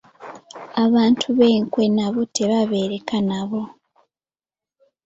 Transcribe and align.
Abantu 0.85 1.27
b'enkwe 1.37 1.83
nabo 1.95 2.21
tebabeereka 2.35 3.17
nabo. 3.29 3.61